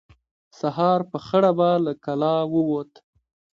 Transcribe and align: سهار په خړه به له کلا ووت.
سهار 0.59 0.99
په 1.11 1.17
خړه 1.25 1.51
به 1.57 1.69
له 1.85 1.93
کلا 2.05 2.35
ووت. 2.53 2.91